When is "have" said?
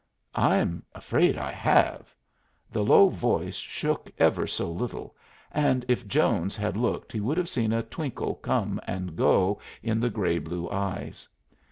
1.51-2.15, 7.37-7.47